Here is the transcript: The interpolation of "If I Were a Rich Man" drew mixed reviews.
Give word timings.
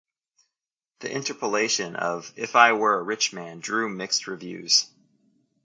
The 1.01 1.11
interpolation 1.15 1.95
of 1.95 2.33
"If 2.35 2.55
I 2.55 2.73
Were 2.73 2.95
a 2.95 3.03
Rich 3.03 3.33
Man" 3.33 3.59
drew 3.59 3.87
mixed 3.87 4.25
reviews. 4.25 4.89